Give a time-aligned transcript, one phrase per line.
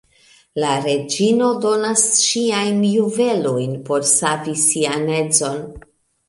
[0.61, 5.63] La reĝino donas ŝiajn juvelojn por savi sian edzon.